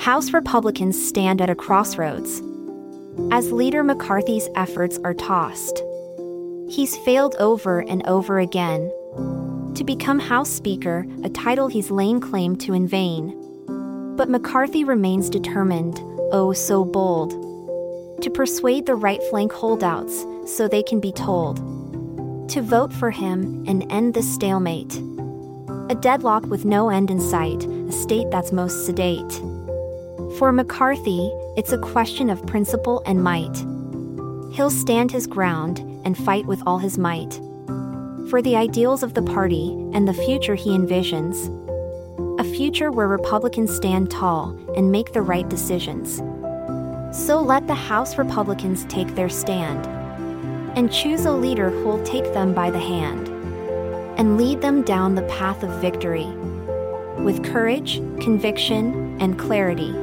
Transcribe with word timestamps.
House 0.00 0.32
Republicans 0.32 0.96
stand 0.98 1.42
at 1.42 1.50
a 1.50 1.54
crossroads. 1.54 2.40
As 3.30 3.52
leader, 3.52 3.84
McCarthy's 3.84 4.48
efforts 4.56 4.98
are 5.04 5.12
tossed. 5.12 5.82
He's 6.70 6.96
failed 7.04 7.36
over 7.38 7.80
and 7.80 8.02
over 8.06 8.38
again. 8.38 8.90
To 9.74 9.84
become 9.84 10.18
House 10.18 10.48
Speaker, 10.48 11.04
a 11.22 11.28
title 11.28 11.68
he's 11.68 11.90
laying 11.90 12.18
claim 12.18 12.56
to 12.56 12.72
in 12.72 12.88
vain. 12.88 13.36
But 14.16 14.30
McCarthy 14.30 14.84
remains 14.84 15.28
determined, 15.28 15.98
oh 16.32 16.54
so 16.54 16.82
bold, 16.82 17.32
to 18.22 18.30
persuade 18.30 18.86
the 18.86 18.94
right 18.94 19.22
flank 19.28 19.52
holdouts 19.52 20.24
so 20.46 20.66
they 20.66 20.82
can 20.82 21.00
be 21.00 21.12
told 21.12 21.58
to 22.48 22.62
vote 22.62 22.92
for 22.94 23.10
him 23.10 23.64
and 23.68 23.86
end 23.92 24.14
the 24.14 24.22
stalemate. 24.22 24.96
A 25.90 25.94
deadlock 25.94 26.46
with 26.46 26.64
no 26.64 26.88
end 26.88 27.10
in 27.10 27.20
sight, 27.20 27.64
a 27.64 27.92
state 27.92 28.30
that's 28.30 28.50
most 28.50 28.86
sedate. 28.86 29.42
For 30.40 30.52
McCarthy, 30.52 31.30
it's 31.54 31.72
a 31.72 31.76
question 31.76 32.30
of 32.30 32.46
principle 32.46 33.02
and 33.04 33.22
might. 33.22 33.54
He'll 34.54 34.70
stand 34.70 35.12
his 35.12 35.26
ground 35.26 35.80
and 36.06 36.16
fight 36.16 36.46
with 36.46 36.62
all 36.66 36.78
his 36.78 36.96
might. 36.96 37.34
For 38.30 38.40
the 38.40 38.56
ideals 38.56 39.02
of 39.02 39.12
the 39.12 39.20
party 39.20 39.68
and 39.92 40.08
the 40.08 40.14
future 40.14 40.54
he 40.54 40.70
envisions. 40.70 41.36
A 42.40 42.44
future 42.44 42.90
where 42.90 43.06
Republicans 43.06 43.76
stand 43.76 44.10
tall 44.10 44.58
and 44.74 44.90
make 44.90 45.12
the 45.12 45.20
right 45.20 45.46
decisions. 45.46 46.22
So 47.14 47.42
let 47.42 47.66
the 47.66 47.74
House 47.74 48.16
Republicans 48.16 48.86
take 48.86 49.14
their 49.14 49.28
stand 49.28 49.84
and 50.74 50.90
choose 50.90 51.26
a 51.26 51.32
leader 51.32 51.68
who'll 51.68 52.02
take 52.02 52.32
them 52.32 52.54
by 52.54 52.70
the 52.70 52.80
hand 52.80 53.28
and 54.18 54.38
lead 54.38 54.62
them 54.62 54.84
down 54.84 55.16
the 55.16 55.28
path 55.28 55.62
of 55.62 55.82
victory 55.82 56.24
with 57.22 57.44
courage, 57.44 57.98
conviction, 58.22 59.20
and 59.20 59.38
clarity. 59.38 59.94